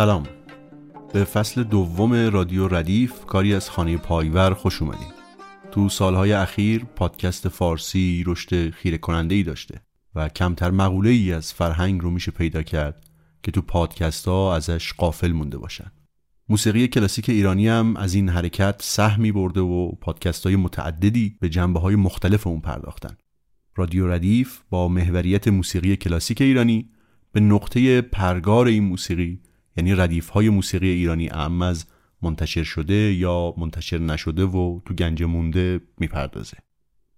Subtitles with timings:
[0.00, 0.26] سلام.
[1.12, 5.08] به فصل دوم رادیو ردیف کاری از خانه پایور خوش اومدیم
[5.72, 9.80] تو سالهای اخیر پادکست فارسی رشد خیره کننده ای داشته
[10.14, 13.04] و کمتر مقوله ای از فرهنگ رو میشه پیدا کرد
[13.42, 15.92] که تو پادکست ها ازش قافل مونده باشن.
[16.48, 21.80] موسیقی کلاسیک ایرانی هم از این حرکت سهمی برده و پادکست های متعددی به جنبه
[21.80, 23.16] های مختلف اون پرداختن.
[23.76, 26.90] رادیو ردیف با محوریت موسیقی کلاسیک ایرانی
[27.32, 29.40] به نقطه پرگار این موسیقی
[29.76, 31.86] یعنی ردیف های موسیقی ایرانی اعم از
[32.22, 36.56] منتشر شده یا منتشر نشده و تو گنج مونده می‌پردازه.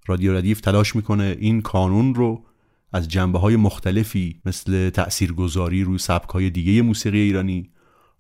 [0.07, 2.45] رادیو ردیف تلاش می‌کنه این کانون رو
[2.93, 7.71] از جنبه های مختلفی مثل تأثیرگذاری روی سبک های دیگه موسیقی ایرانی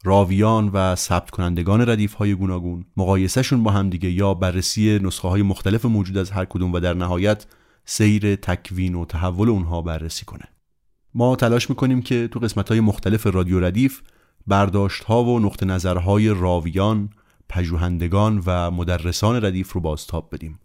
[0.04, 5.42] راویان و ثبت کنندگان ردیف های گوناگون مقایسهشون با هم دیگه یا بررسی نسخه های
[5.42, 7.46] مختلف موجود از هر کدوم و در نهایت
[7.84, 10.44] سیر تکوین و تحول اونها بررسی کنه.
[11.14, 14.00] ما تلاش می‌کنیم که تو قسمت های مختلف رادیو ردیف
[14.46, 17.10] برداشت ها و نقط نظرهای راویان،
[17.48, 20.58] پژوهندگان و مدرسان ردیف رو بازتاب بدیم.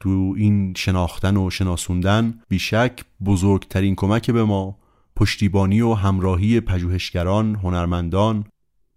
[0.00, 4.78] تو این شناختن و شناسوندن بیشک بزرگترین کمک به ما
[5.16, 8.44] پشتیبانی و همراهی پژوهشگران، هنرمندان،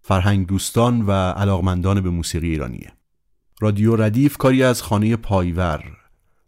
[0.01, 2.91] فرهنگ دوستان و علاقمندان به موسیقی ایرانیه.
[3.61, 5.83] رادیو ردیف کاری از خانه پایور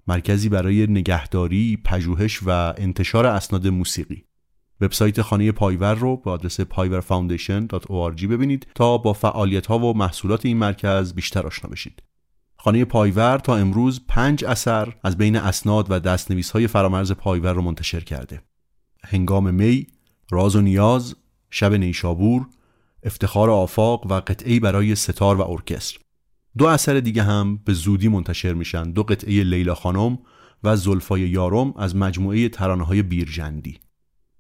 [0.08, 4.24] مرکزی برای نگهداری، پژوهش و انتشار اسناد موسیقی
[4.82, 10.58] وبسایت خانه پایور رو با آدرس payverfoundation.org ببینید تا با فعالیت ها و محصولات این
[10.58, 12.04] مرکز بیشتر آشنا بشید.
[12.58, 17.62] خانه پایور تا امروز پنج اثر از بین اسناد و دستنویس های فرامرز پایور رو
[17.62, 18.42] منتشر کرده.
[19.04, 19.88] هنگام می،
[20.32, 21.16] راز و نیاز،
[21.50, 22.48] شب نیشابور،
[23.04, 26.00] افتخار آفاق و قطعی برای ستار و ارکستر.
[26.58, 30.20] دو اثر دیگه هم به زودی منتشر میشن دو قطعه لیلا خانم
[30.64, 33.80] و زلفای یارم از مجموعه ترانه های بیرجندی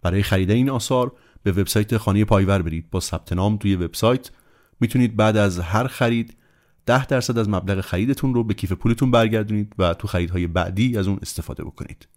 [0.05, 1.11] برای خرید این آثار
[1.43, 2.89] به وبسایت خانه پایور برید.
[2.91, 4.31] با ثبت نام توی وبسایت
[4.79, 6.37] می‌تونید بعد از هر خرید
[6.85, 11.07] 10 درصد از مبلغ خریدتون رو به کیف پولتون برگردونید و تو خریدهای بعدی از
[11.07, 12.07] اون استفاده بکنید.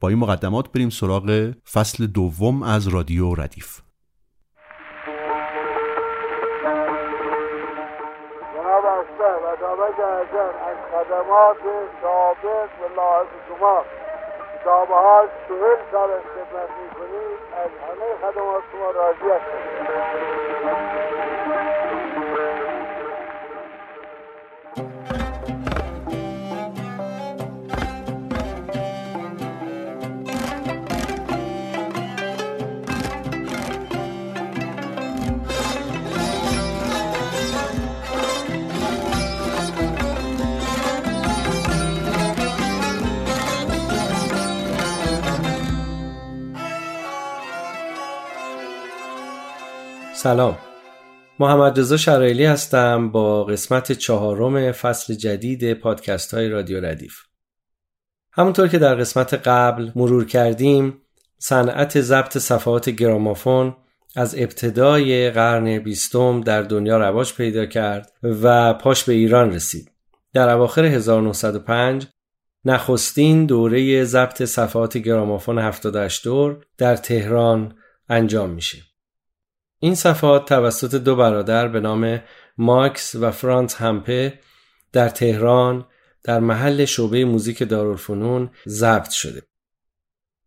[0.00, 3.80] با این مقدمات بریم سراغ فصل دوم از رادیو ردیف.
[10.68, 11.62] از خدمات
[12.02, 13.84] سابق و لاحظ شما
[14.68, 19.58] کتابه ها چهل سال خدمت می‌کنید از همه خدمات شما راضی هستم
[50.22, 50.58] سلام.
[51.38, 57.16] محمد رضا شرایلی هستم با قسمت چهارم فصل جدید پادکست های رادیو ردیف.
[58.32, 61.02] همونطور که در قسمت قبل مرور کردیم
[61.38, 63.76] صنعت ضبط صفحات گرامافون
[64.16, 69.90] از ابتدای قرن بیستم در دنیا رواج پیدا کرد و پاش به ایران رسید.
[70.34, 72.06] در اواخر 1905
[72.64, 77.74] نخستین دوره ضبط صفحات گرامافون 78 دور در تهران
[78.08, 78.87] انجام میشه.
[79.80, 82.20] این صفحات توسط دو برادر به نام
[82.58, 84.38] ماکس و فرانس همپه
[84.92, 85.86] در تهران
[86.22, 89.42] در محل شعبه موزیک دارالفنون ضبط شده.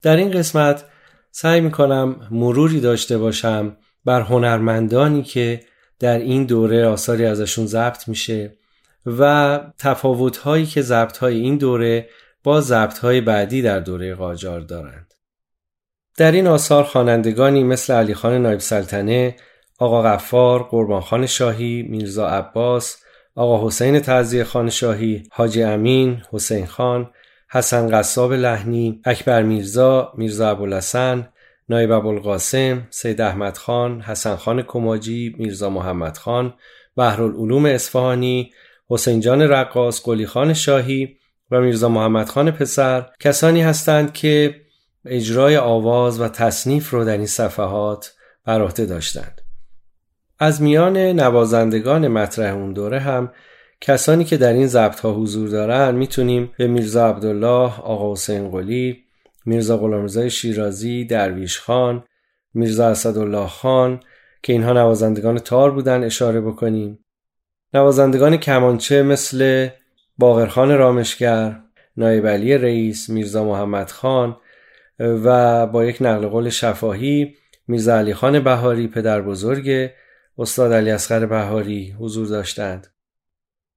[0.02, 0.86] در این قسمت
[1.32, 5.60] سعی می کنم مروری داشته باشم بر هنرمندانی که
[6.00, 8.58] در این دوره آثاری ازشون ضبط میشه
[9.06, 12.10] و تفاوت‌هایی که ضبط‌های این دوره
[12.44, 15.11] با ضبط‌های بعدی در دوره قاجار دارند.
[16.22, 19.36] در این آثار خوانندگانی مثل علی خان نایب سلطنه،
[19.80, 22.98] آقا غفار، قربان شاهی، میرزا عباس،
[23.36, 27.10] آقا حسین تعزیه خان شاهی، حاجی امین، حسین خان،
[27.52, 31.28] حسن قصاب لحنی، اکبر میرزا، میرزا ابوالحسن،
[31.70, 36.54] نایب ابوالقاسم، سید احمد خان، حسن خان کماجی، میرزا محمد خان،
[36.98, 38.52] بحرالعلوم اصفهانی،
[38.90, 41.18] حسین جان رقاص، قلی خان شاهی
[41.52, 43.06] و میرزا محمد خان پسر.
[43.20, 44.56] کسانی هستند که
[45.06, 48.14] اجرای آواز و تصنیف رو در این صفحات
[48.46, 49.42] بر عهده داشتند.
[50.40, 53.32] از میان نوازندگان مطرح اون دوره هم
[53.82, 59.04] کسانی که در این ضبط ها حضور دارن می‌تونیم به میرزا عبدالله، آقا حسین قلی،
[59.46, 62.04] میرزا غلامرضا شیرازی، درویش خان،
[62.54, 64.00] میرزا اسدالله خان
[64.44, 67.00] که اینها نوازندگان تار بودن اشاره بکنیم.
[67.74, 69.70] نوازندگان کمانچه مثل
[70.18, 71.62] باقرخان رامشگر،
[71.98, 74.38] نایب علی رئیس، میرزا محمد خان
[75.02, 77.36] و با یک نقل قول شفاهی
[77.68, 79.90] میرزا علی خان بهاری پدر بزرگ
[80.38, 82.88] استاد علی اصغر بهاری حضور داشتند.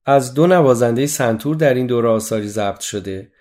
[0.05, 3.31] از دو نوازنده سنتور در این دوره آثاری ضبط شده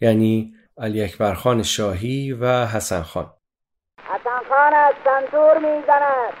[0.00, 3.32] یعنی علی اکبر خان شاهی و حسن خان.
[3.98, 6.32] حسن خان از سنتور می‌زند.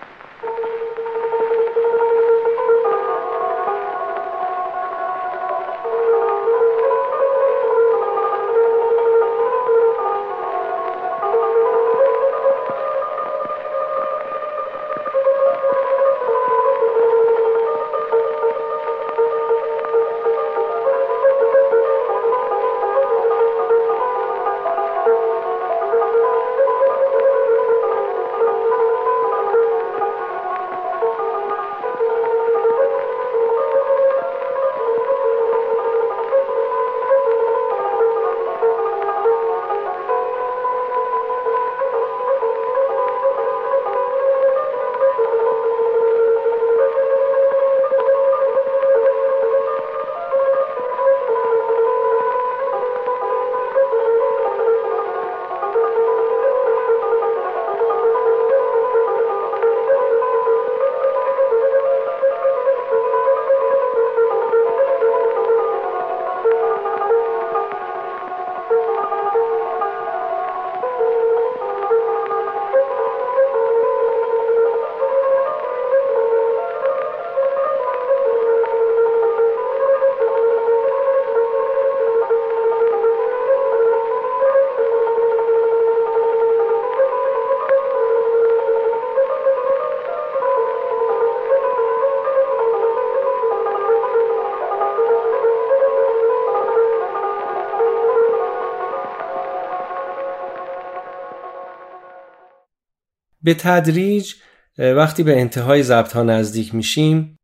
[103.42, 104.34] به تدریج
[104.78, 107.36] وقتی به انتهای ضبط ها نزدیک میشیم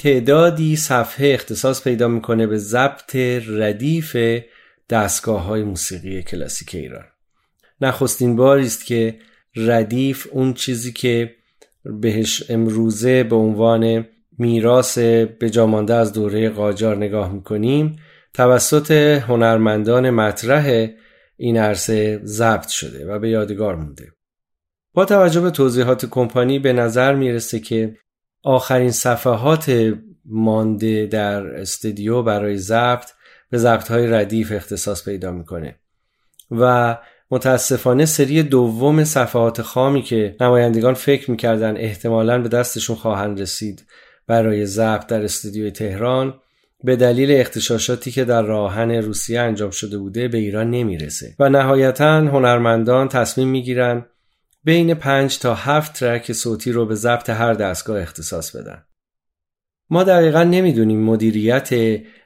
[0.00, 3.16] تعدادی صفحه اختصاص پیدا می‌کنه به ضبط
[3.46, 4.16] ردیف
[4.90, 7.04] دستگاه های موسیقی کلاسیک ایران.
[7.80, 9.18] نخستین باری است که
[9.56, 11.34] ردیف اون چیزی که
[11.84, 14.06] بهش امروزه به عنوان
[14.38, 14.98] میراث
[15.50, 17.96] جامانده از دوره قاجار نگاه می‌کنیم
[18.34, 18.90] توسط
[19.28, 20.88] هنرمندان مطرح
[21.36, 24.12] این عرصه ضبط شده و به یادگار مونده.
[24.94, 27.96] با توجه به توضیحات کمپانی به نظر می‌رسه که
[28.42, 29.92] آخرین صفحات
[30.24, 33.10] مانده در استودیو برای ضبط
[33.50, 35.76] به ضبط های ردیف اختصاص پیدا می‌کنه
[36.50, 36.96] و
[37.30, 43.84] متاسفانه سری دوم صفحات خامی که نمایندگان فکر می‌کردن احتمالا به دستشون خواهند رسید
[44.26, 46.34] برای ضبط در استودیوی تهران
[46.84, 51.34] به دلیل اختشاشاتی که در راهن روسیه انجام شده بوده به ایران نمی‌رسه.
[51.38, 54.06] و نهایتا هنرمندان تصمیم می‌گیرن
[54.64, 58.84] بین پنج تا هفت ترک صوتی رو به ضبط هر دستگاه اختصاص بدن.
[59.90, 61.70] ما دقیقا نمی‌دونیم مدیریت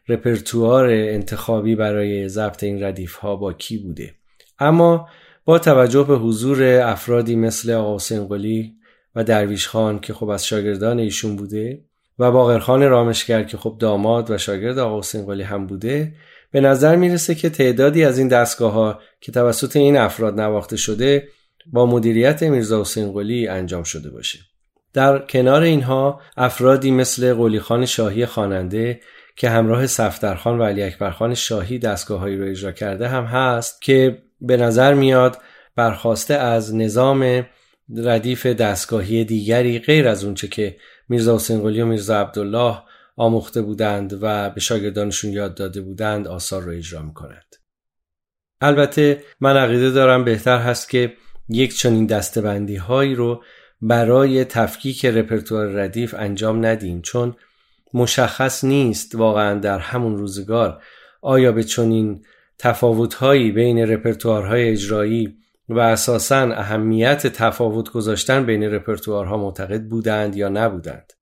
[0.08, 4.14] رپرتوار انتخابی برای ضبط این ردیف ها با کی بوده.
[4.58, 5.08] اما
[5.44, 8.74] با توجه به حضور افرادی مثل آقا سنگلی
[9.14, 11.84] و درویش خان که خب از شاگردان ایشون بوده
[12.18, 16.14] و باقرخان رامشگر که خب داماد و شاگرد آقا سنگلی هم بوده
[16.50, 21.28] به نظر می‌رسه که تعدادی از این دستگاه ها که توسط این افراد نواخته شده
[21.72, 24.38] با مدیریت میرزا حسین قلی انجام شده باشه.
[24.92, 29.00] در کنار اینها افرادی مثل قلیخان شاهی خواننده
[29.36, 34.56] که همراه صفدرخان و علی اکبرخان شاهی دستگاههایی رو اجرا کرده هم هست که به
[34.56, 35.38] نظر میاد
[35.76, 37.46] برخواسته از نظام
[37.96, 40.76] ردیف دستگاهی دیگری غیر از اونچه که
[41.08, 42.78] میرزا حسین قلی و میرزا عبدالله
[43.16, 47.56] آموخته بودند و به شاگردانشون یاد داده بودند آثار رو اجرا می‌کنند.
[48.60, 51.12] البته من عقیده دارم بهتر هست که
[51.48, 53.42] یک چنین دستبندی هایی رو
[53.82, 57.36] برای تفکیک رپرتوار ردیف انجام ندیم چون
[57.94, 60.82] مشخص نیست واقعا در همون روزگار
[61.22, 62.24] آیا به چنین
[62.58, 65.36] تفاوتهایی بین رپرتوارهای اجرایی
[65.68, 71.12] و اساسا اهمیت تفاوت گذاشتن بین رپرتوارها معتقد بودند یا نبودند.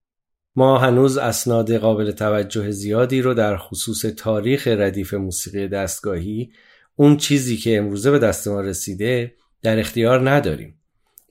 [0.57, 6.53] ما هنوز اسناد قابل توجه زیادی رو در خصوص تاریخ ردیف موسیقی دستگاهی
[6.97, 10.75] اون چیزی که امروزه به دست ما رسیده در اختیار نداریم.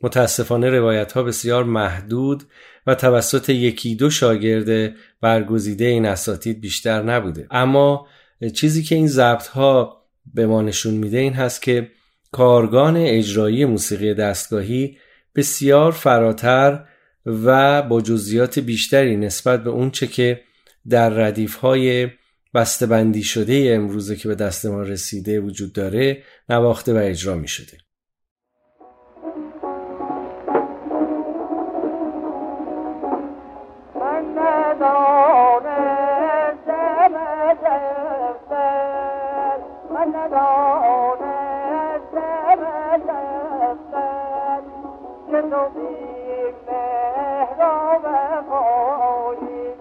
[0.02, 2.44] متاسفانه روایت ها بسیار محدود
[2.88, 8.08] و توسط یکی دو شاگرد برگزیده این اساتید بیشتر نبوده اما
[8.54, 11.92] چیزی که این ضبط ها به ما نشون میده این هست که
[12.32, 14.98] کارگان اجرایی موسیقی دستگاهی
[15.36, 16.86] بسیار فراتر
[17.26, 20.42] و با جزئیات بیشتری نسبت به اونچه که
[20.90, 22.10] در ردیف های
[22.54, 27.78] بسته‌بندی شده امروزه که به دست ما رسیده وجود داره نواخته و اجرا می شده.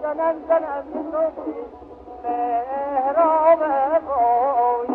[0.03, 0.85] زنم زنم
[2.25, 3.61] مهراب
[4.07, 4.92] خواهی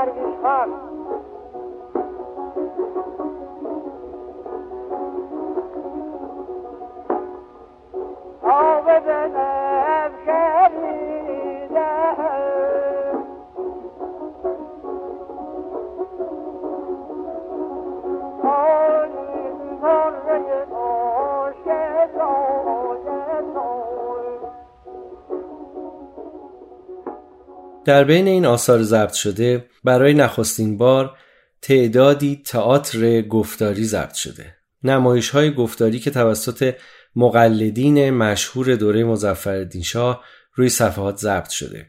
[0.00, 0.99] Lerwisz Fakt.
[27.90, 31.16] در بین این آثار ضبط شده برای نخستین بار
[31.62, 34.56] تعدادی تئاتر گفتاری ضبط شده.
[34.82, 36.74] نمایش های گفتاری که توسط
[37.16, 41.86] مقلدین مشهور دوره مزفردین شاه روی صفحات ضبط شده.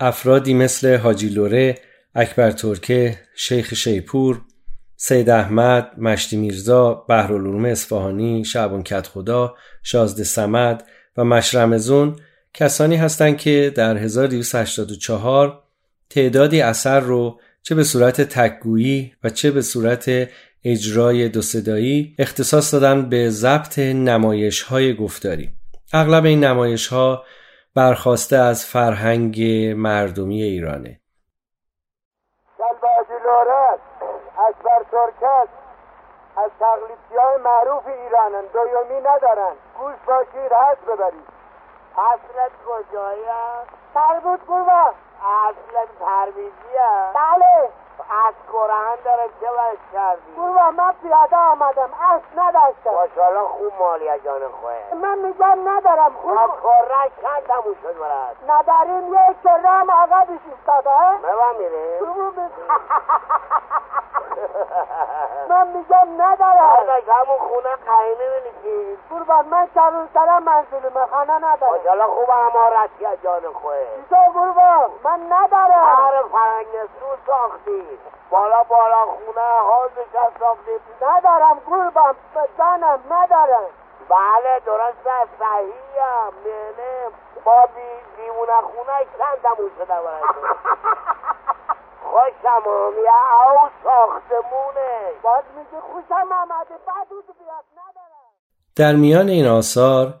[0.00, 1.78] افرادی مثل حاجی لوره،
[2.14, 4.40] اکبر ترکه، شیخ شیپور،
[4.96, 12.16] سید احمد، مشتی میرزا، بهرالعلوم اصفهانی، شعبان خدا، شازده سمد و مشرمزون
[12.54, 15.62] کسانی هستند که در 1284
[16.10, 20.10] تعدادی اثر رو چه به صورت تکگویی و چه به صورت
[20.64, 25.50] اجرای دو صدایی اختصاص دادن به ضبط نمایش های گفتاری.
[25.92, 27.24] اغلب این نمایش ها
[27.76, 29.42] برخواسته از فرهنگ
[29.76, 31.00] مردمی ایرانه.
[34.48, 35.48] اکبر ترکت
[36.36, 39.54] از تقلیدی های معروف ایرانن دویومی ندارن.
[39.78, 41.41] گوش باشید هست ببرید.
[41.98, 43.24] اصلت کجایی
[43.94, 44.94] سر بود قربان.
[45.22, 46.74] اصلت پرویزی
[47.14, 47.70] بله.
[48.26, 52.90] از قرآن داره چه وش کردی؟ قربان من پیاده آمدم اصل نداشتم.
[52.90, 56.30] ماشاءالله خوب مالی جان خواه من میگم ندارم خوب.
[56.30, 62.02] ما کرنش چند تموم شد مرد نداریم یک کرم آقا بیش استاده ببا میریم
[65.48, 66.60] من میگم ندارم.
[66.60, 71.72] آقا همون خونه قیمه بینیشید قربان من چرون سرم منزل خانه ندارم.
[71.72, 75.84] ماشاءالله خوب امارتی از جان خواه چیزا قربان من ندارم.
[75.84, 77.81] هر فرنگ سو ساختی.
[78.30, 80.72] بالا بالا خونه حاضش از ساختی
[81.02, 82.14] ندارم قربان
[82.58, 83.70] جانم ندارم
[84.08, 84.96] بله درست
[85.38, 87.12] صحیحم نه
[87.44, 90.24] با بی دیمونه خونه چندمون شده باید
[92.12, 95.12] خوشم آمیه او ساختمونه.
[95.22, 98.32] باز میگه خوشم آمده بعد بیاد ندارم
[98.76, 100.14] در میان این آثار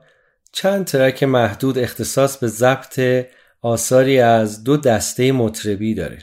[0.52, 3.00] چند ترک محدود اختصاص به ضبط
[3.62, 6.18] آثاری از دو دسته مطربی داره.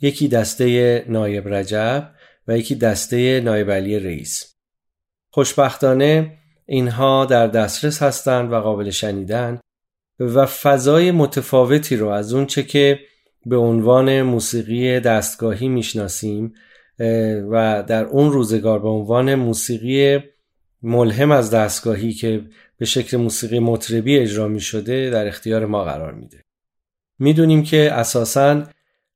[0.00, 2.10] یکی دسته نایب رجب
[2.48, 4.54] و یکی دسته نایب علی رئیس
[5.30, 9.60] خوشبختانه اینها در دسترس هستند و قابل شنیدن
[10.20, 13.00] و فضای متفاوتی رو از اون چه که
[13.46, 16.52] به عنوان موسیقی دستگاهی می‌شناسیم
[17.50, 20.18] و در اون روزگار به عنوان موسیقی
[20.82, 22.44] ملهم از دستگاهی که
[22.78, 26.42] به شکل موسیقی مطربی اجرا می شده در اختیار ما قرار میده.
[27.18, 28.62] می‌دونیم که اساساً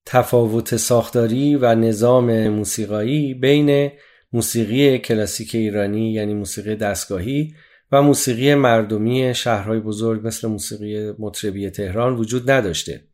[0.07, 3.91] تفاوت ساختاری و نظام موسیقایی بین
[4.33, 7.55] موسیقی کلاسیک ایرانی یعنی موسیقی دستگاهی
[7.93, 13.05] و موسیقی مردمی شهرهای بزرگ مثل موسیقی مطربی تهران وجود نداشته.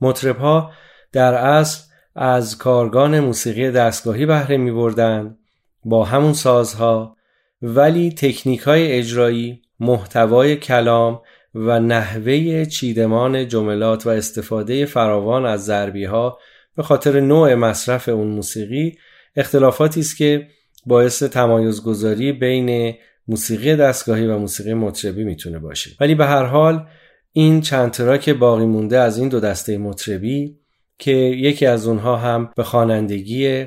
[0.00, 0.72] مطربها
[1.12, 1.82] در اصل
[2.14, 5.38] از کارگان موسیقی دستگاهی بهره می بردن
[5.84, 7.16] با همون سازها
[7.62, 11.20] ولی تکنیک های اجرایی محتوای کلام
[11.56, 16.38] و نحوه چیدمان جملات و استفاده فراوان از ضربی ها
[16.76, 18.98] به خاطر نوع مصرف اون موسیقی
[19.36, 20.46] اختلافاتی است که
[20.86, 22.94] باعث تمایز گذاری بین
[23.28, 25.90] موسیقی دستگاهی و موسیقی مطربی می‌تونه باشه.
[26.00, 26.86] ولی به هر حال
[27.32, 30.58] این چند تراک باقی مونده از این دو دسته مطربی
[30.98, 33.66] که یکی از اونها هم به خوانندگی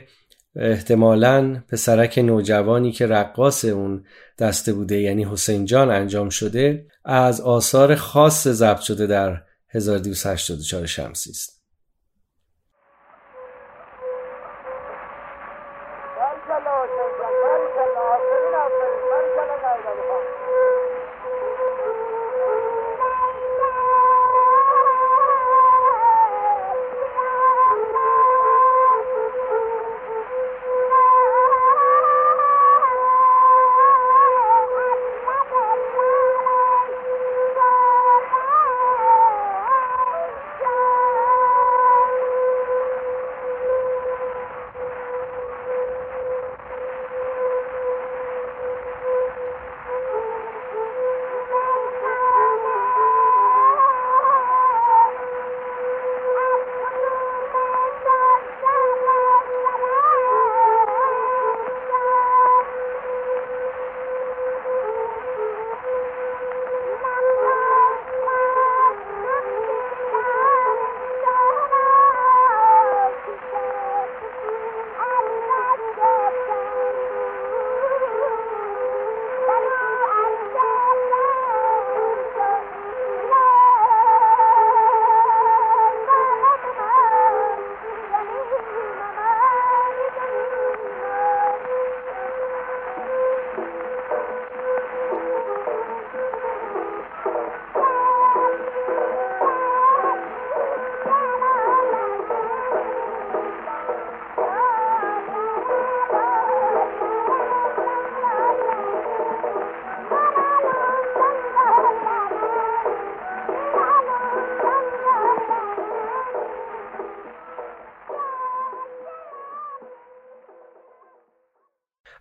[0.55, 4.03] احتمالا پسرک نوجوانی که رقاص اون
[4.39, 11.29] دسته بوده یعنی حسین جان انجام شده از آثار خاص ضبط شده در 1284 شمسی
[11.29, 11.58] است.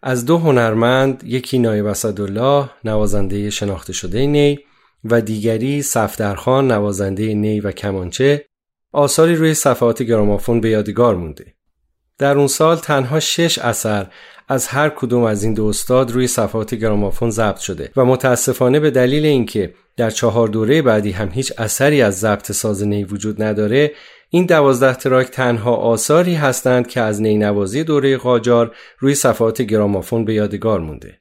[0.09, 4.59] از دو هنرمند یکی نایب اسدالله نوازنده شناخته شده نی
[5.05, 8.45] و دیگری صفدرخان نوازنده نی و کمانچه
[8.93, 11.55] آثاری روی صفحات گرامافون به یادگار مونده.
[12.19, 14.07] در اون سال تنها شش اثر
[14.49, 18.91] از هر کدوم از این دو استاد روی صفحات گرامافون ضبط شده و متاسفانه به
[18.91, 23.93] دلیل اینکه در چهار دوره بعدی هم هیچ اثری از ضبط ساز نی وجود نداره
[24.31, 30.35] این دوازده track تنها آثاری هستند که از نینوازی دوره قاجار روی صفحات گرامافون به
[30.35, 31.21] یادگار مونده.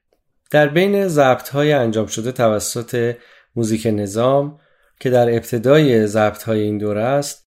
[0.52, 3.16] در بین ضبط های انجام شده توسط
[3.56, 4.60] موزیک نظام
[5.00, 7.48] که در ابتدای ضبط های این دوره است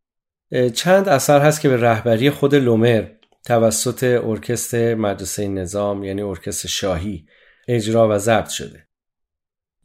[0.74, 3.04] چند اثر هست که به رهبری خود لومر
[3.44, 7.26] توسط ارکستر مدرسه نظام یعنی ارکستر شاهی
[7.68, 8.88] اجرا و ضبط شده.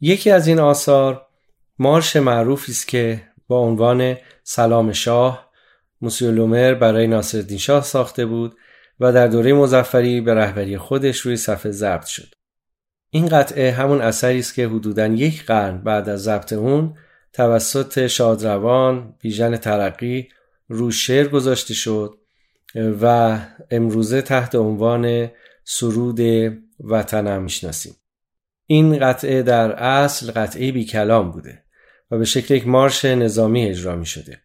[0.00, 1.26] یکی از این آثار
[1.78, 5.43] مارش معروفی است که با عنوان سلام شاه
[6.00, 8.56] موسیو لومر برای ناصرالدین شاه ساخته بود
[9.00, 12.34] و در دوره مزفری به رهبری خودش روی صفحه ضبط شد.
[13.10, 16.94] این قطعه همون اثری است که حدوداً یک قرن بعد از ضبط اون
[17.32, 20.28] توسط شادروان بیژن ترقی
[20.68, 22.18] رو شعر گذاشته شد
[23.02, 23.38] و
[23.70, 25.30] امروزه تحت عنوان
[25.64, 26.20] سرود
[26.80, 27.94] وطنم می‌شناسیم.
[28.66, 31.64] این قطعه در اصل قطعه بی کلام بوده
[32.10, 34.40] و به شکل یک مارش نظامی اجرا می شده.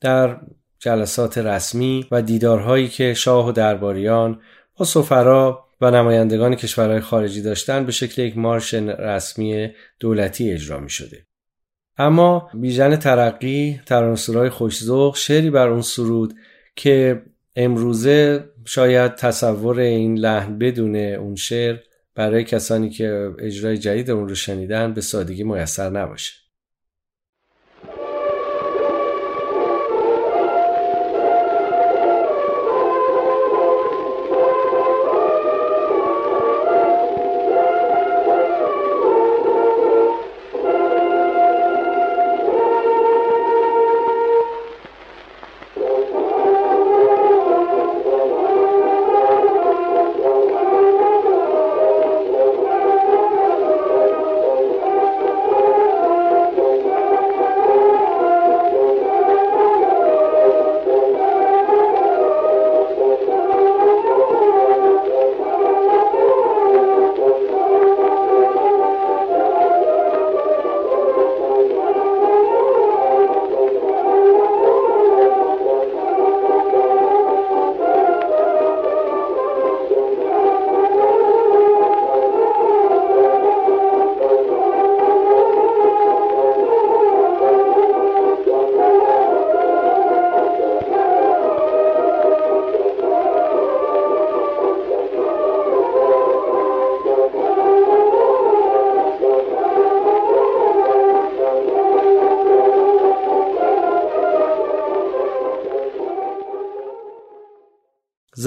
[0.00, 0.40] در
[0.78, 4.40] جلسات رسمی و دیدارهایی که شاه و درباریان
[4.76, 10.90] با سفرا و نمایندگان کشورهای خارجی داشتند به شکل یک مارش رسمی دولتی اجرا می
[10.90, 11.26] شده.
[11.98, 16.34] اما بیژن ترقی ترانسورای خوشزوق شعری بر اون سرود
[16.76, 17.22] که
[17.56, 21.76] امروزه شاید تصور این لحن بدون اون شعر
[22.14, 26.32] برای کسانی که اجرای جدید اون رو شنیدن به سادگی میسر نباشه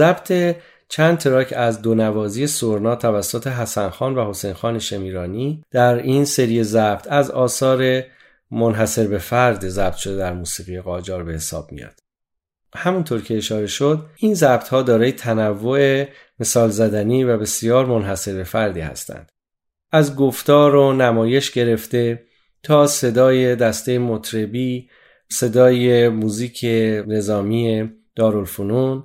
[0.02, 0.56] ضبط
[0.90, 6.26] چند تراک از دو نوازی سرنا توسط حسن خان و حسین خان شمیرانی در این
[6.26, 8.04] سری ضبط از آثار
[8.52, 12.00] منحصر به فرد ضبط شده در موسیقی قاجار به حساب میاد.
[12.76, 16.06] همونطور که اشاره شد این ضبط ها دارای تنوع
[16.40, 19.32] مثال زدنی و بسیار منحصر به فردی هستند.
[19.92, 22.24] از گفتار و نمایش گرفته
[22.64, 24.90] تا صدای دسته مطربی،
[25.30, 26.66] صدای موزیک
[27.08, 29.04] نظامی دارالفنون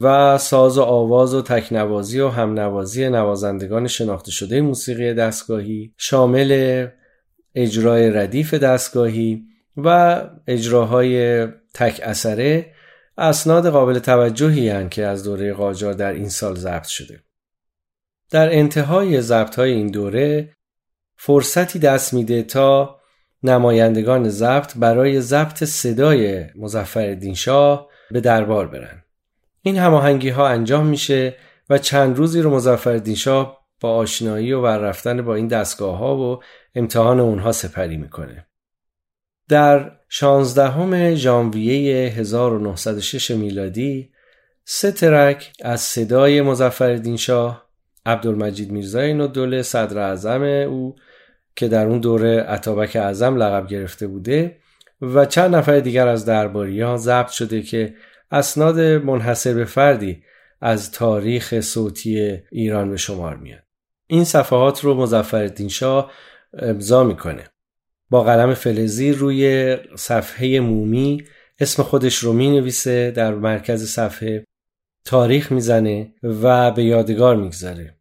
[0.00, 6.86] و ساز و آواز و تکنوازی و همنوازی نوازندگان شناخته شده موسیقی دستگاهی شامل
[7.54, 9.44] اجرای ردیف دستگاهی
[9.76, 12.72] و اجراهای تک اثره
[13.18, 17.20] اسناد قابل توجهی هن که از دوره قاجار در این سال ضبط شده.
[18.30, 20.52] در انتهای ضبط های این دوره
[21.16, 23.00] فرصتی دست میده تا
[23.42, 29.04] نمایندگان ضبط برای ضبط صدای مزفر شاه به دربار برن.
[29.68, 31.36] این هماهنگی ها انجام میشه
[31.70, 36.42] و چند روزی رو مزفر شاه با آشنایی و رفتن با این دستگاه ها و
[36.74, 38.46] امتحان اونها سپری می‌کنه.
[39.48, 44.10] در 16 ژانویه 1906 میلادی
[44.64, 47.70] سه ترک از صدای مزفر شاه
[48.06, 50.96] عبدالمجید میرزای نودوله صدر اعظم او
[51.56, 54.56] که در اون دوره عطابک اعظم لقب گرفته بوده
[55.00, 57.94] و چند نفر دیگر از درباری ها ضبط شده که
[58.30, 60.22] اسناد منحصر به فردی
[60.60, 63.62] از تاریخ صوتی ایران به شمار میاد.
[64.06, 66.12] این صفحات رو مزفر شاه
[66.58, 67.44] امضا می‌کنه.
[68.10, 71.24] با قلم فلزی روی صفحه مومی
[71.58, 74.44] اسم خودش رو می نویسه در مرکز صفحه
[75.04, 77.94] تاریخ می‌زنه و به یادگار می‌گذاره.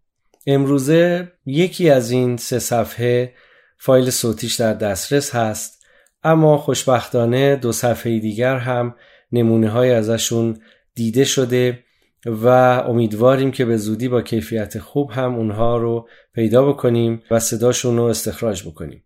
[0.47, 3.33] امروزه یکی از این سه صفحه
[3.77, 5.85] فایل صوتیش در دسترس هست
[6.23, 8.95] اما خوشبختانه دو صفحه دیگر هم
[9.31, 10.57] نمونه های ازشون
[10.95, 11.83] دیده شده
[12.25, 12.47] و
[12.87, 18.03] امیدواریم که به زودی با کیفیت خوب هم اونها رو پیدا بکنیم و صداشون رو
[18.03, 19.03] استخراج بکنیم.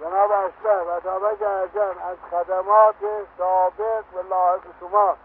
[0.00, 2.94] جناب اشرف عطابک اعظم از خدمات
[3.38, 5.16] سابق و لاحق شما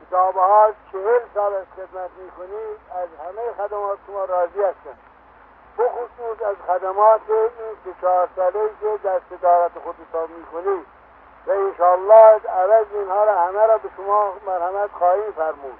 [0.00, 4.98] کتابه ها چهل سال از خدمت می‌کنید از همه خدمات شما راضی هستم.
[5.78, 10.97] بخصوص از خدمات این سه چهار ساله که در صدارت خودتان می‌کنید
[11.48, 15.78] و انشاءالله عوض اینها را همه را به شما مرحمت خواهی فرمود.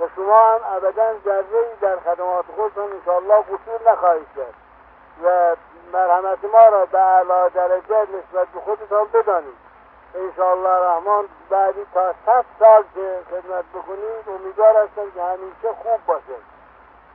[0.00, 1.44] و شما هم ابدا ذره
[1.80, 4.54] در خدمات خودتان انشاءالله قصور نخواهید کرد.
[5.24, 5.56] و
[5.92, 9.56] مرحمت ما را به اعلی درجه نسبت به خودتان بدانید.
[10.14, 16.38] انشاءالله رحمان بعدی تا صد سال که خدمت بکنید امیدوار هستم که همیشه خوب باشه.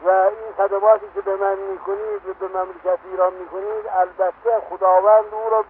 [0.05, 5.49] و این خدماتی که به من می‌کنید و به مملکت ایران می‌کنید البته خداوند او
[5.49, 5.63] را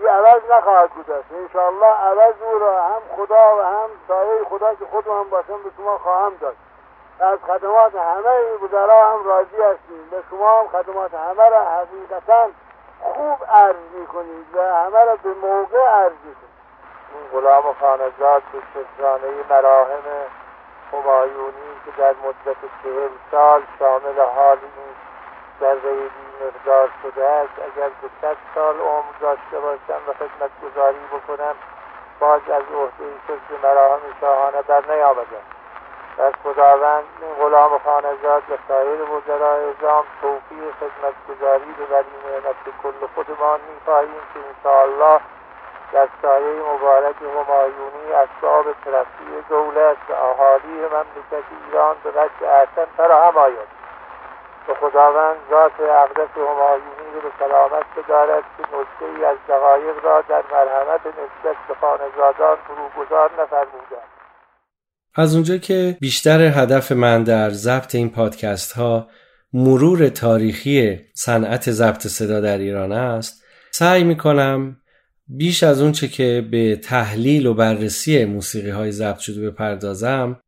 [0.00, 1.32] بی, عوض نخواهد است.
[1.32, 5.70] انشاءالله عوض او را هم خدا و هم سایه خدا که خود هم باشم به
[5.76, 6.56] شما خواهم داد.
[7.20, 10.10] از خدمات همه بزرا هم راضی هستیم.
[10.10, 12.48] به شما هم خدمات همه را حقیقتا
[13.00, 16.50] خوب عرض می‌کنید و همه را به موقع عرض می‌کنید
[17.14, 20.02] این غلام خانزاد به شکرانه مراهم
[20.92, 24.58] همایونی که در مدت چهل سال شامل حال
[25.62, 26.10] این ذره
[26.44, 27.52] مقدار شده است.
[27.58, 31.54] اگر به صد سال عمر داشته باشم و خدمت گذاری بکنم
[32.20, 35.46] باز از عهده شکر مراهم شاهانه بر نیامدم.
[36.18, 43.06] از خداوند این غلام خانزاد و سایر وزرای اعظام توفیق خدمتگذاری به ولی نعمت کل
[43.14, 45.20] خودمان می‌خواهیم که انشاءالله
[45.92, 53.36] در سایه مبارک همایونی اسباب ترقی دولت و اهالی مملکت ایران به وجه احسن فراهم
[53.36, 53.79] آید.
[54.68, 60.24] و خداوند ذات اقدس همایونی رو به سلامت بدارد که نکته ای از دقایق را
[60.28, 64.10] در مرحمت نسبت به خانزادان فروگذار نفرمودند
[65.14, 69.08] از اونجا که بیشتر هدف من در ضبط این پادکست ها
[69.52, 74.76] مرور تاریخی صنعت ضبط صدا در ایران است سعی می‌کنم
[75.28, 80.40] بیش از اونچه که به تحلیل و بررسی موسیقی های ضبط شده بپردازم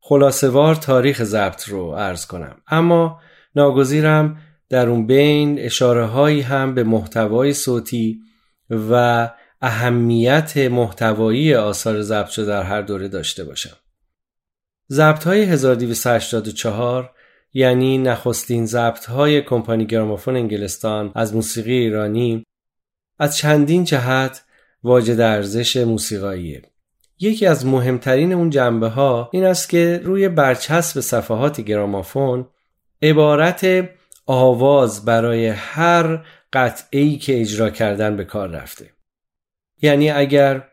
[0.00, 2.56] خلاصوار تاریخ ضبط رو عرض کنم.
[2.68, 3.20] اما
[3.56, 4.36] ناگزیرم
[4.68, 8.20] در اون بین اشاره هایی هم به محتوای صوتی
[8.70, 13.76] و اهمیت محتوایی آثار ضبط شده در هر دوره داشته باشم.
[14.90, 17.10] ضبط های 1284
[17.54, 22.44] یعنی نخستین ضبط های کمپانی گرامافون انگلستان از موسیقی ایرانی
[23.18, 24.44] از چندین جهت
[24.82, 26.62] واجد ارزش موسیقاییه.
[27.18, 32.46] یکی از مهمترین اون جنبه ها این است که روی برچسب صفحات گرامافون
[33.02, 33.88] عبارت
[34.26, 38.90] آواز برای هر قطعی که اجرا کردن به کار رفته.
[39.82, 40.68] یعنی اگر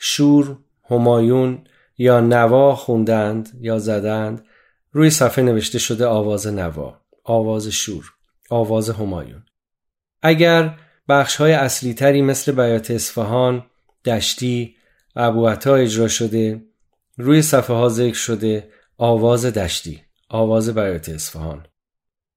[0.00, 0.58] شور،
[0.90, 1.64] همایون
[1.98, 4.44] یا نوا خوندند یا زدند
[4.92, 8.04] روی صفحه نوشته شده آواز نوا آواز شور
[8.50, 9.44] آواز همایون.
[10.22, 13.66] اگر بخش های اصلی تری مثل بیات اصفهان
[14.04, 14.76] دشتی
[15.16, 16.62] ابوعطا اجرا شده
[17.16, 21.66] روی صفحه ها ذکر شده آواز دشتی آواز بیات اصفهان.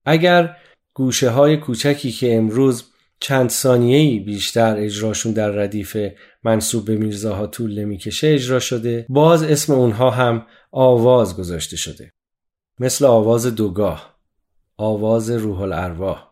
[0.06, 0.58] اگر
[0.94, 5.98] گوشه های کوچکی که امروز چند ثانیه‌ای بیشتر اجراشون در ردیف
[6.44, 12.12] منصوب به میرزاها طول نمی‌کشه اجرا شده باز اسم اونها هم آواز گذاشته شده.
[12.80, 14.16] مثل آواز دوگاه
[14.78, 16.32] آواز روح الارواح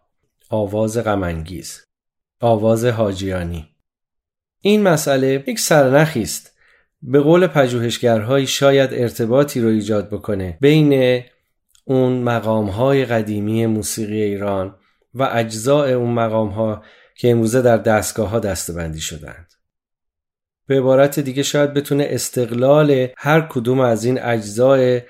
[0.49, 1.81] آواز غمانگیز
[2.41, 3.67] آواز حاجیانی.
[4.62, 6.53] این مسئله یک سرنخی است.
[7.01, 11.23] به قول پژوهشگرهایی شاید ارتباطی رو ایجاد بکنه بین
[11.84, 14.76] اون مقام های قدیمی موسیقی ایران
[15.13, 16.84] و اجزاء اون مقام ها
[17.17, 19.54] که امروزه در دستگاه ها دستبندی شدند.
[20.67, 25.02] به عبارت دیگه شاید بتونه استقلال هر کدوم از این اجزای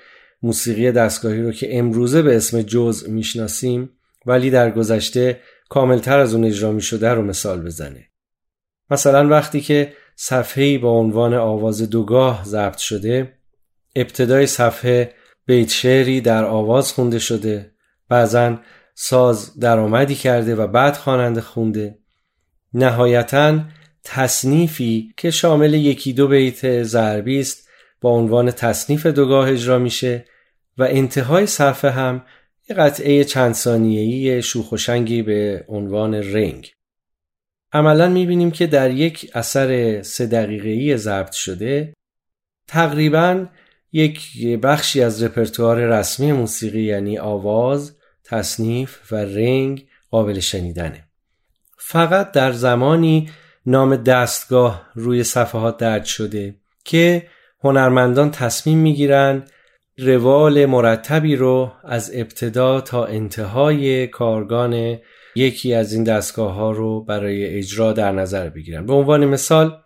[0.42, 3.90] موسیقی دستگاهی رو که امروزه به اسم جز می‌شناسیم
[4.26, 8.08] ولی در گذشته کاملتر از اون اجرا شده رو مثال بزنه.
[8.90, 13.32] مثلا وقتی که صفحه‌ای با عنوان آواز دوگاه ضبط شده
[13.96, 15.14] ابتدای صفحه
[15.46, 17.70] بیت شعری در آواز خونده شده.
[18.08, 18.58] بعضا
[18.94, 21.98] ساز درآمدی کرده و بعد خواننده خونده.
[22.74, 23.60] نهایتا
[24.04, 27.68] تصنیفی که شامل یکی دو بیت ضربی است
[28.00, 30.24] با عنوان تصنیف دوگاه اجرا میشه
[30.78, 32.24] و انتهای صفحه هم
[32.70, 34.88] یه قطعه چند ثانیه‌ای شوخ
[35.26, 36.70] به عنوان رنگ.
[37.72, 41.94] عملا می‌بینیم که در یک اثر سه دقیقه‌ای ضبط شده
[42.66, 43.46] تقریبا
[43.96, 51.04] یک بخشی از رپرتوار رسمی موسیقی یعنی آواز، تصنیف و رنگ قابل شنیدنه.
[51.78, 53.30] فقط در زمانی
[53.66, 56.54] نام دستگاه روی صفحات درد شده
[56.84, 57.26] که
[57.64, 59.42] هنرمندان تصمیم می‌گیرن
[59.98, 64.98] روال مرتبی رو از ابتدا تا انتهای کارگان
[65.34, 69.76] یکی از این دستگاه ها رو برای اجرا در نظر بگیرن به عنوان مثال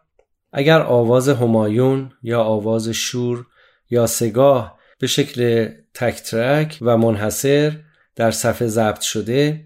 [0.53, 3.47] اگر آواز همایون یا آواز شور
[3.91, 7.73] یا سگاه به شکل تک ترک و منحصر
[8.17, 9.65] در صفحه ضبط شده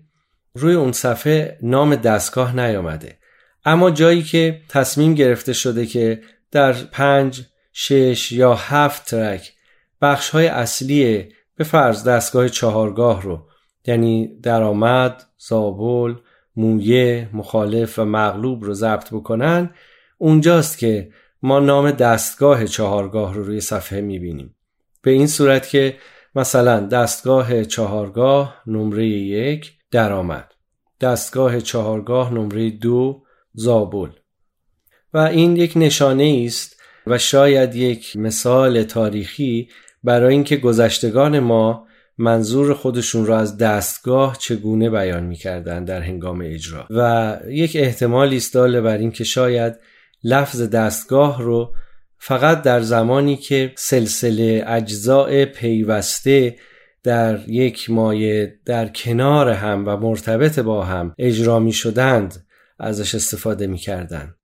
[0.55, 3.19] روی اون صفحه نام دستگاه نیامده.
[3.65, 9.53] اما جایی که تصمیم گرفته شده که در پنج شش یا هفت ترک
[10.03, 13.47] بخش های اصلی به فرض دستگاه چهارگاه رو
[13.87, 16.15] یعنی درآمد، زابل،
[16.57, 19.71] مویه، مخالف و مغلوب رو ضبط بکنن
[20.19, 21.11] اونجاست که
[21.43, 24.55] ما نام دستگاه چهارگاه رو روی صفحه می‌بینیم.
[25.03, 25.97] به این صورت که
[26.35, 30.53] مثلا دستگاه چهارگاه نمره یک درآمد.
[31.01, 33.23] دستگاه چهارگاه نمره دو
[33.55, 34.09] زابل.
[35.15, 39.69] و این یک نشانه است و شاید یک مثال تاریخی
[40.05, 41.87] برای اینکه گذشتگان ما
[42.19, 46.87] منظور خودشون را از دستگاه چگونه بیان می‌کردند در هنگام اجرا.
[46.91, 49.75] و یک احتمال است بر اینکه شاید
[50.25, 51.75] لفظ دستگاه رو
[52.19, 56.57] فقط در زمانی که سلسله اجزاء پیوسته
[57.03, 62.47] در یک مایه در کنار هم و مرتبط با هم اجرا می شدند
[62.79, 64.35] ازش استفاده می کردند.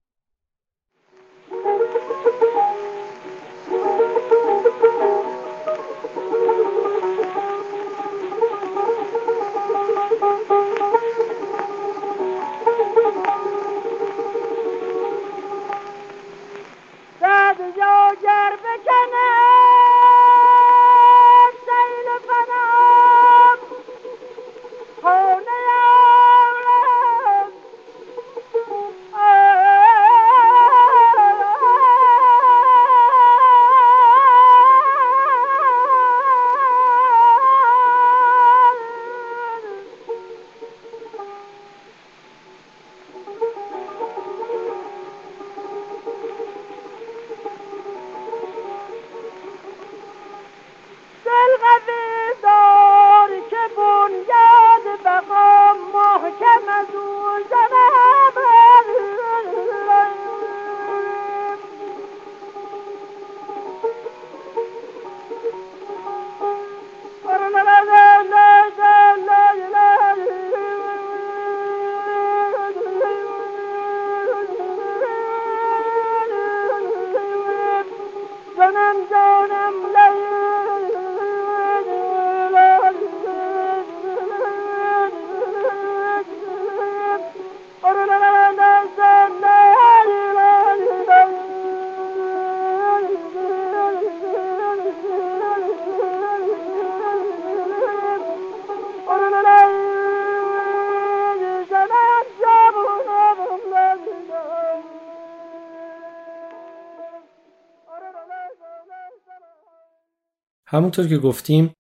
[110.71, 111.75] همونطور که گفتیم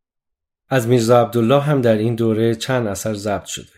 [0.69, 3.73] از میرزا عبدالله هم در این دوره چند اثر ضبط شده.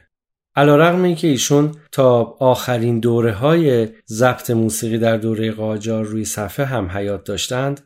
[0.56, 6.90] علیرغم اینکه ایشون تا آخرین دوره های ضبط موسیقی در دوره قاجار روی صفحه هم
[6.90, 7.80] حیات داشتند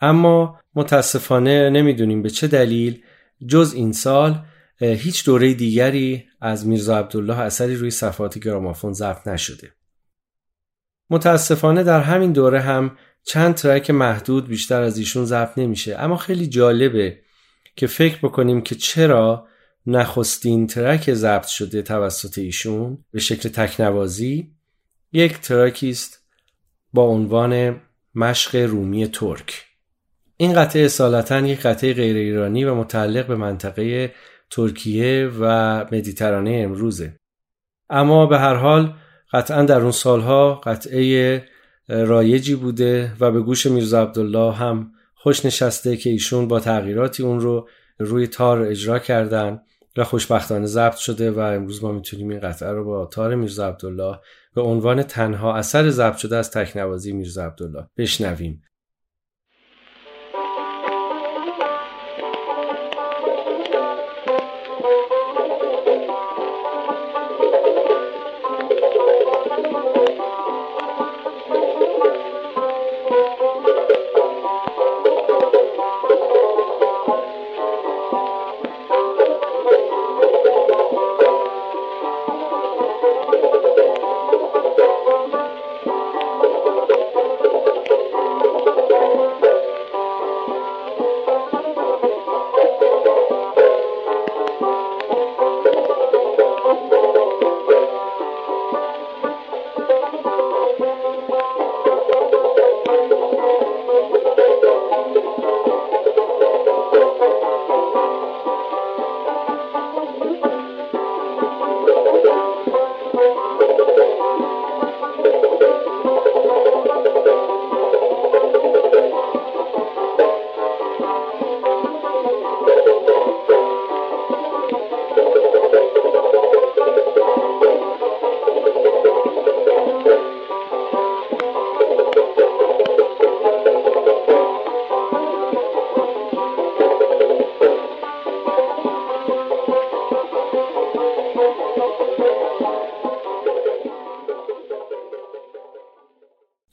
[0.00, 3.02] اما متاسفانه نمی‌دونیم به چه دلیل
[3.48, 4.44] جز این سال
[4.78, 9.72] هیچ دوره دیگری از میرزا عبدالله اثری روی صفحات گرامافون ضبط نشده.
[11.10, 15.96] متاسفانه در همین دوره هم چند ترک محدود بیشتر از ایشون ضبط نمیشه.
[15.98, 17.18] اما خیلی جالبه
[17.76, 19.46] که فکر بکنیم که چرا
[19.86, 24.50] نخستین ترک ضبط شده توسط ایشون به شکل تکنوازی.
[25.12, 26.22] یک ترکی است
[26.92, 27.80] با عنوان
[28.14, 29.64] مشق رومی ترک.
[30.36, 34.14] این قطعه اصالتا یک قطعه غیر ایرانی و متعلق به منطقه
[34.50, 35.44] ترکیه و
[35.92, 37.16] مدیترانه امروزه.
[37.90, 38.94] اما به هر حال
[39.32, 41.44] قطعا در اون سالها قطعه
[41.92, 47.40] رایجی بوده و به گوش میرزا عبدالله هم خوش نشسته که ایشون با تغییراتی اون
[47.40, 49.60] رو روی تار اجرا کردن
[49.96, 54.18] و خوشبختانه ضبط شده و امروز ما می‌تونیم این قطعه رو با تار میرزا عبدالله
[54.54, 58.62] به عنوان تنها اثر ضبط شده از تکنوازی میرزا عبدالله بشنویم.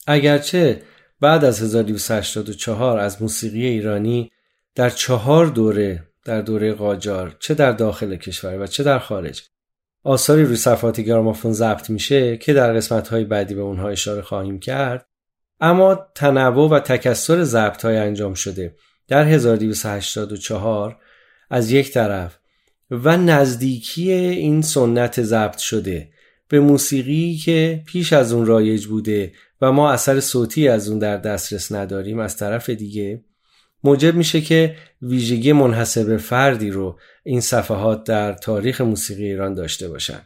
[0.10, 0.82] اگرچه
[1.22, 4.32] بعد از 1284 از موسیقی ایرانی
[4.76, 9.42] در چهار دوره در دوره قاجار چه در داخل کشور و چه در خارج
[10.04, 14.60] آثاری روی صفحات گرامافون ضبط میشه که در قسمت های بعدی به اونها اشاره خواهیم
[14.60, 15.06] کرد.
[15.60, 18.76] اما تنوع و تکسر ضبط های انجام شده
[19.08, 20.98] در 1284
[21.50, 22.40] از یک طرف
[22.92, 26.10] و نزدیکی این سنت ضبط شده.
[26.50, 31.18] به موسیقی که پیش از اون رایج بوده و ما اثر صوتی از اون در
[31.18, 33.24] دسترس نداریم از طرف دیگه
[33.84, 40.22] موجب میشه که ویژگی منحصر فردی رو این صفحات در تاریخ موسیقی ایران داشته باشن.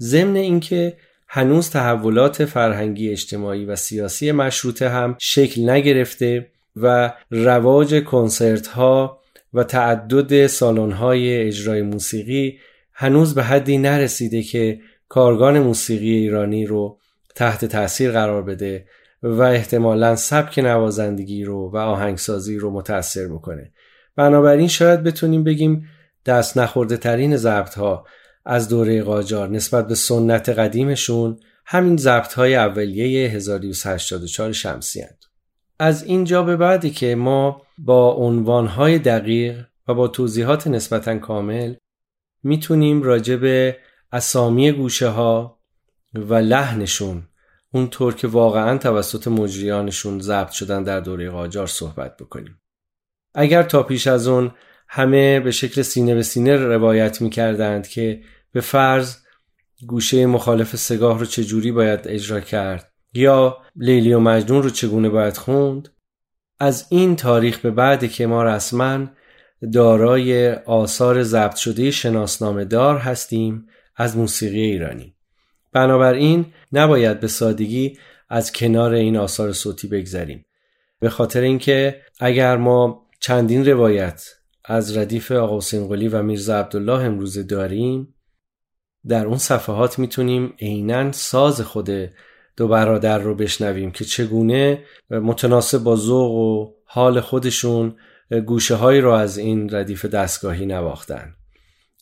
[0.00, 0.96] ضمن اینکه
[1.28, 9.20] هنوز تحولات فرهنگی اجتماعی و سیاسی مشروطه هم شکل نگرفته و رواج کنسرت ها
[9.54, 12.58] و تعدد سالن های اجرای موسیقی
[12.92, 14.80] هنوز به حدی نرسیده که
[15.10, 16.98] کارگان موسیقی ایرانی رو
[17.34, 18.86] تحت تاثیر قرار بده
[19.22, 23.72] و احتمالا سبک نوازندگی رو و آهنگسازی رو متاثر بکنه
[24.16, 25.88] بنابراین شاید بتونیم بگیم
[26.26, 28.06] دست نخورده ترین ضبط ها
[28.44, 35.30] از دوره قاجار نسبت به سنت قدیمشون همین ضبط های اولیه 1284 شمسی هست.
[35.78, 41.74] از اینجا به بعدی که ما با عنوان های دقیق و با توضیحات نسبتا کامل
[42.42, 43.76] می‌تونیم راجع به
[44.12, 45.60] اسامی گوشه ها
[46.14, 47.22] و لحنشون.
[47.72, 52.60] اونطور که واقعا توسط مجریانشون ضبط شدن در دوره قاجار صحبت بکنیم.
[53.34, 54.50] اگر تا پیش از اون
[54.88, 59.16] همه به شکل سینه به سینه روایت می کردند که به فرض
[59.86, 65.36] گوشه مخالف سگاه رو چجوری باید اجرا کرد یا لیلی و مجنون رو چگونه باید
[65.36, 65.88] خوند
[66.60, 69.06] از این تاریخ به بعد که ما رسما
[69.72, 73.66] دارای آثار ضبط شده شناسنامه دار هستیم
[73.96, 75.14] از موسیقی ایرانی.
[75.72, 80.46] بنابراین نباید به سادگی از کنار این آثار صوتی بگذریم.
[81.00, 84.24] به خاطر اینکه اگر ما چندین روایت
[84.64, 88.14] از ردیف آقا حسین و میرزا عبدالله امروزه داریم
[89.08, 91.90] در اون صفحات می‌تونیم عینا ساز خود
[92.56, 97.96] دو برادر رو بشنویم که چگونه متناسب با ذوق و حال خودشون
[98.46, 101.34] گوشه هایی رو از این ردیف دستگاهی نواختن.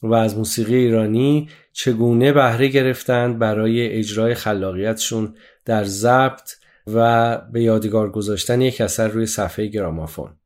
[0.03, 5.35] و از موسیقی ایرانی چگونه بهره گرفتند برای اجرای خلاقیتشون
[5.65, 6.51] در ضبط
[6.87, 10.37] و به یادگار گذاشتن یک اثر روی صفحه گرامافون.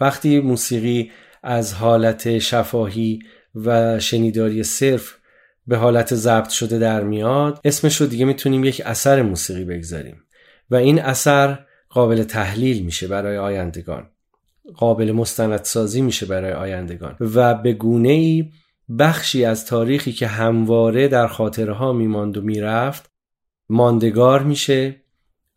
[0.00, 1.10] وقتی موسیقی
[1.42, 3.18] از حالت شفاهی
[3.54, 5.14] و شنیداری صرف
[5.66, 10.24] به حالت ضبط شده در میاد اسمش رو دیگه می‌تونیم یک اثر موسیقی بگذاریم
[10.70, 14.11] و این اثر قابل تحلیل میشه برای آیندگان.
[14.76, 17.16] قابل مستندسازی میشه برای آیندگان.
[17.20, 18.50] و به گونه ای
[18.98, 23.10] بخشی از تاریخی که همواره در خاطره ها میماند و می‌رفت
[23.68, 24.96] ماندگار میشه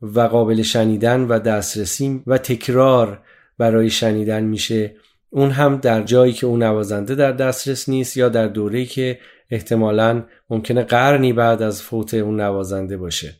[0.02, 3.22] و قابل شنیدن و دسترسی و تکرار
[3.58, 4.96] برای شنیدن میشه.
[5.30, 10.24] اون هم در جایی که اون نوازنده در دسترس نیست یا در دوره‌ای که احتمالا
[10.50, 13.36] ممکنه قرنی بعد از فوت اون نوازنده باشه.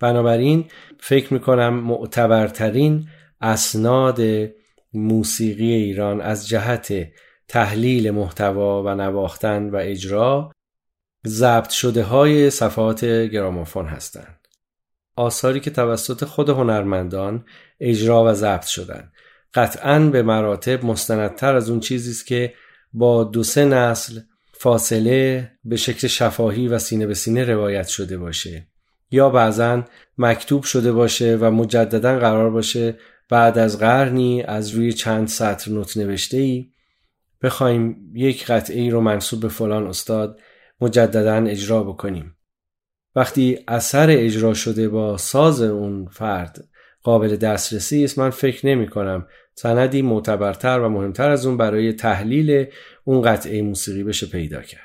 [0.00, 0.64] بنابراین
[1.00, 3.06] فکر می‌کنم معتبرترین
[3.40, 4.20] اسناد
[4.94, 6.92] موسیقی ایران از جهت
[7.48, 10.52] تحلیل محتوا و نواختن و اجرا
[11.26, 14.44] ضبط شده های صفحات گرامافون هستند.
[15.16, 17.44] آثاری که توسط خود هنرمندان
[17.80, 19.12] اجرا و ضبط شدن
[19.54, 22.54] قطعا به مراتب مستندتر از اون چیزی است که
[22.92, 24.20] با دو سه نسل
[24.52, 28.66] فاصله به شکل شفاهی و سینه به سینه روایت شده باشه
[29.10, 29.84] یا بعضا
[30.18, 32.98] مکتوب شده باشه و مجددا قرار باشه
[33.34, 36.70] بعد از قرنی از روی چند سطر نوت نوشته ای
[37.42, 40.40] بخوایم یک قطعه ای رو منصوب به فلان استاد
[40.80, 42.36] مجددا اجرا بکنیم.
[43.14, 46.68] وقتی اثر اجرا شده با ساز اون فرد
[47.02, 52.66] قابل دسترسی است من فکر نمی کنم سندی معتبرتر و مهمتر از اون برای تحلیل
[53.04, 54.83] اون قطعه موسیقی بشه پیدا کرد.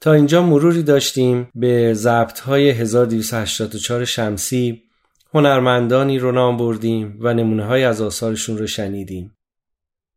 [0.00, 4.82] تا اینجا مروری داشتیم به ضبط های 1284 شمسی
[5.34, 9.36] هنرمندانی رو نام بردیم و نمونه های از آثارشون رو شنیدیم.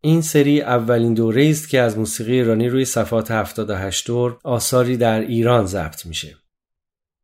[0.01, 5.19] این سری اولین دوره است که از موسیقی ایرانی روی صفحات 78 دور آثاری در
[5.19, 6.35] ایران ضبط میشه.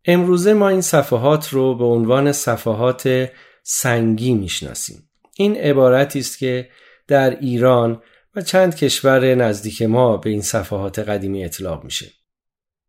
[0.05, 3.30] امروزه ما این صفحات رو به عنوان صفحات
[3.64, 5.10] سنگی می‌شناسیم.
[5.38, 6.70] این عبارتی است که
[7.07, 8.01] در ایران
[8.36, 12.18] و چند کشور نزدیک ما به این صفحات قدیمی اطلاق میشه.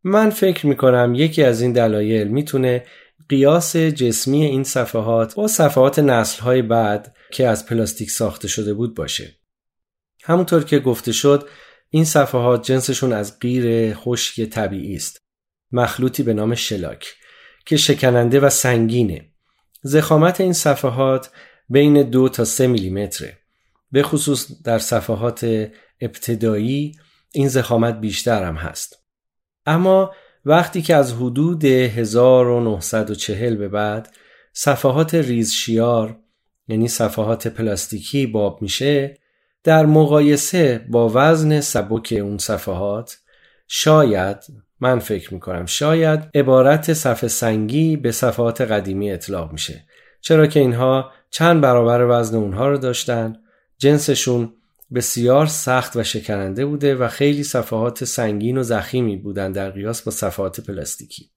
[0.03, 2.85] من فکر می‌کنم یکی از این دلایل می‌تونه
[3.29, 9.35] قیاس جسمی این صفحات با صفحات نسلهای بعد که از پلاستیک ساخته شده بود باشه.
[10.23, 11.49] همونطور که گفته شد
[11.89, 15.17] این صفحات جنسشون از غیر خشک طبیعی است.
[15.71, 17.07] مخلوطی به نام شلاک
[17.65, 19.31] که شکننده و سنگینه.
[19.83, 21.29] زخامت این صفحات
[21.69, 23.37] بین دو تا سه میلیمتره.
[23.91, 25.69] به خصوص در صفحات
[26.01, 26.95] ابتدایی
[27.33, 29.00] این زخامت بیشتر هم هست.
[29.71, 30.11] اما
[30.45, 34.15] وقتی که از حدود 1940 به بعد
[34.53, 36.19] صفحات ریزشیار
[36.67, 39.17] یعنی صفحات پلاستیکی باب میشه
[39.63, 43.17] در مقایسه با وزن سبک اون صفحات
[43.67, 44.37] شاید
[44.79, 49.83] من فکر می‌کنم شاید عبارت صفحه سنگی به صفحات قدیمی اطلاق میشه.
[50.21, 53.35] چرا که اینها چند برابر وزن اونها رو داشتن
[53.77, 54.53] جنسشون
[54.93, 60.11] بسیار سخت و شکننده بوده و خیلی صفحات سنگین و زخیمی بودن در قیاس با
[60.11, 61.31] صفحات پلاستیکی.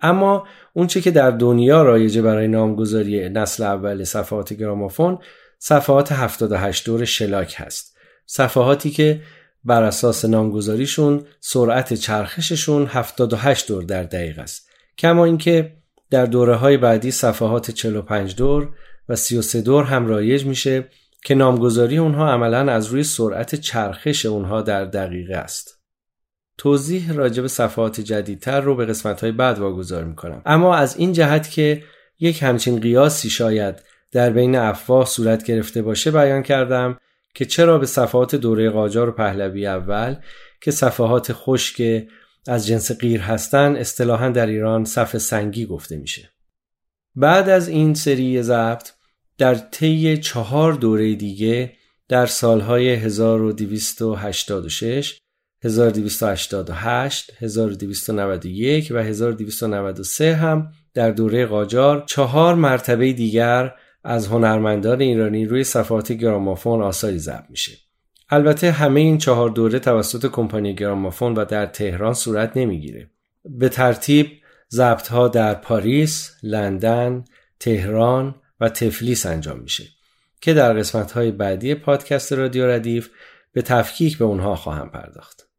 [0.00, 5.18] اما اونچه که در دنیا رایجه برای نامگذاری نسل اول صفحات گرامافون
[5.58, 7.96] صفحات 78 دور شلاک هست.
[8.26, 9.20] صفحاتی که
[9.64, 14.68] بر اساس نامگذاریشون سرعت چرخششون 78 دور در دقیقه است.
[14.98, 15.76] کما اینکه
[16.10, 18.68] در دوره های بعدی صفحات 45 دور
[19.08, 20.88] و 33 دور هم رایج میشه
[21.24, 25.80] که نامگذاری اونها عملا از روی سرعت چرخش اونها در دقیقه است.
[26.58, 30.42] توضیح راجع به صفحات جدیدتر رو به قسمت های بعد واگذار می‌کنم.
[30.46, 31.82] اما از این جهت که
[32.20, 36.98] یک همچین قیاسی شاید در بین افواه صورت گرفته باشه بیان کردم
[37.34, 40.16] که چرا به صفحات دوره قاجار و پهلوی اول
[40.60, 42.06] که صفحات خشک
[42.46, 46.30] از جنس غیر هستند اصطلاحا در ایران صف سنگی گفته میشه.
[47.14, 48.90] بعد از این سری ضبط
[49.40, 51.72] در طی چهار دوره دیگه
[52.08, 55.18] در سالهای 1286
[55.64, 63.74] 1288 1291 و 1293 هم در دوره قاجار چهار مرتبه دیگر
[64.04, 67.72] از هنرمندان ایرانی روی صفحات گرامافون آثاری ضبط میشه.
[68.30, 73.10] البته همه این چهار دوره توسط کمپانی گرامافون و در تهران صورت نمی‌گیره.
[73.44, 74.30] به ترتیب
[74.70, 77.24] ضبط ها در پاریس، لندن،
[77.60, 79.84] تهران و تفلیس انجام میشه
[80.40, 83.10] که در قسمت های بعدی پادکست رادیو ردیف
[83.52, 85.49] به تفکیک به اونها خواهم پرداخت.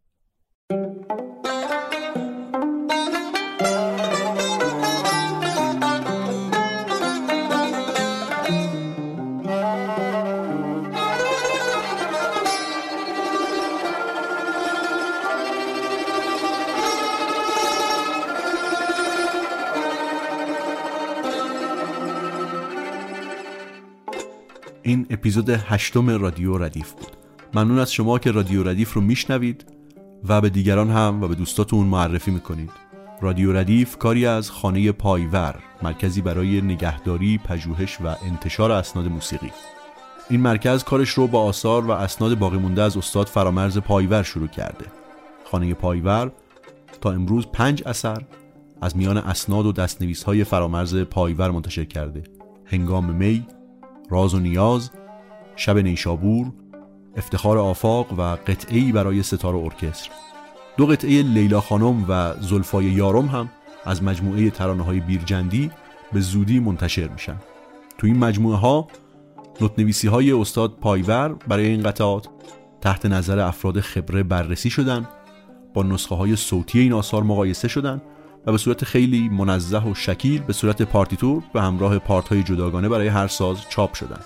[24.91, 27.11] این اپیزود هشتم رادیو ردیف بود.
[27.53, 29.65] ممنون از شما که رادیو ردیف رو میشنوید
[30.27, 32.71] و به دیگران هم و به دوستاتون معرفی می‌کنید.
[33.21, 39.51] رادیو ردیف کاری از خانه پایور مرکزی برای نگهداری، پژوهش و انتشار اسناد موسیقی.
[40.29, 44.47] این مرکز کارش رو با آثار و اسناد باقی مونده از استاد فرامرز پایور شروع
[44.47, 44.85] کرده.
[45.51, 46.31] خانه پایور
[47.01, 48.21] تا امروز پنج اثر
[48.81, 52.23] از میان اسناد و دستنویس های فرامرز پایور منتشر کرده.
[52.65, 53.45] هنگام می،
[54.11, 54.91] راز و نیاز
[55.55, 56.51] شب نیشابور
[57.15, 60.09] افتخار آفاق و قطعی برای ستار ارکستر.
[60.77, 63.49] دو قطعه لیلا خانم و زلفای یارم هم
[63.85, 65.71] از مجموعه ترانه های بیرجندی
[66.13, 67.35] به زودی منتشر میشن.
[67.97, 68.87] تو این مجموعه ها
[69.61, 72.27] نوتنویسی های استاد پایور برای این قطعات
[72.81, 75.07] تحت نظر افراد خبره بررسی شدن
[75.73, 78.01] با نسخه های صوتی این آثار مقایسه شدن
[78.45, 82.89] و به صورت خیلی منزه و شکیل به صورت پارتیتور به همراه پارت های جداگانه
[82.89, 84.19] برای هر ساز چاپ شدن.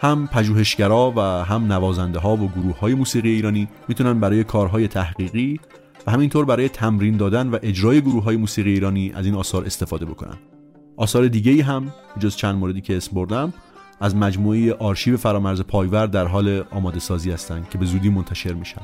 [0.00, 5.60] هم پژوهشگرا و هم نوازنده ها و گروه های موسیقی ایرانی می‌تونن برای کارهای تحقیقی
[6.06, 10.06] و همینطور برای تمرین دادن و اجرای گروه های موسیقی ایرانی از این آثار استفاده
[10.06, 10.36] بکنن.
[10.96, 13.52] آثار دیگه ای هم جز چند موردی که اسم بردم
[14.00, 18.82] از مجموعه آرشیو فرامرز پایور در حال آماده سازی هستند که به زودی منتشر میشن.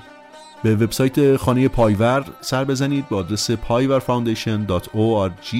[0.62, 5.56] به وبسایت خانه پایور سر بزنید با آدرس payvarfoundation.org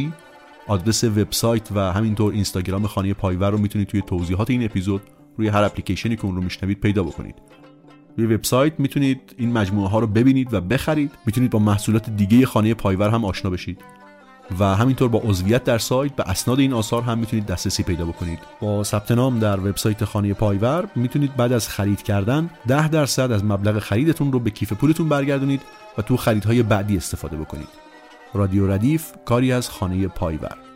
[0.66, 5.02] آدرس وبسایت و همینطور اینستاگرام خانه پایور رو می‌تونید توی توضیحات این اپیزود
[5.38, 7.34] روی هر اپلیکیشنی که اون رو میشنوید پیدا بکنید.
[8.16, 11.10] روی وبسایت می‌تونید این مجموعه ها رو ببینید و بخرید.
[11.26, 13.80] می‌تونید با محصولات دیگه خانه پایور هم آشنا بشید.
[14.58, 18.38] و همینطور با عضویت در سایت به اسناد این آثار هم می‌تونید دسترسی پیدا بکنید.
[18.60, 23.44] با ثبت نام در وبسایت خانه پایور می‌تونید بعد از خرید کردن 10 درصد از
[23.44, 25.62] مبلغ خریدتون رو به کیف پولتون برگردونید
[25.98, 27.68] و تو خریدهای بعدی استفاده بکنید.
[28.34, 30.71] رادیو ردیف کاری از خانه پایور.